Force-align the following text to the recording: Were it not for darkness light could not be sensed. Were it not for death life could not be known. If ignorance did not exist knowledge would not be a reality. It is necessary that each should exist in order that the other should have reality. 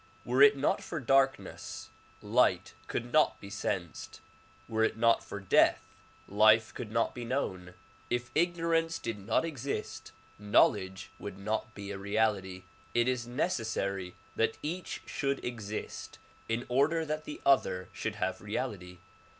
Were 0.25 0.41
it 0.41 0.57
not 0.57 0.81
for 0.81 0.99
darkness 0.99 1.89
light 2.23 2.73
could 2.87 3.11
not 3.13 3.39
be 3.39 3.51
sensed. 3.51 4.19
Were 4.67 4.83
it 4.83 4.97
not 4.97 5.23
for 5.23 5.39
death 5.39 5.93
life 6.27 6.73
could 6.73 6.91
not 6.91 7.13
be 7.13 7.23
known. 7.23 7.75
If 8.09 8.31
ignorance 8.33 8.97
did 8.97 9.19
not 9.19 9.45
exist 9.45 10.11
knowledge 10.39 11.11
would 11.19 11.37
not 11.37 11.75
be 11.75 11.91
a 11.91 11.99
reality. 11.99 12.63
It 12.95 13.07
is 13.07 13.27
necessary 13.27 14.15
that 14.35 14.57
each 14.63 15.03
should 15.05 15.45
exist 15.45 16.17
in 16.49 16.65
order 16.67 17.05
that 17.05 17.25
the 17.25 17.39
other 17.45 17.89
should 17.93 18.15
have 18.15 18.41
reality. 18.41 18.97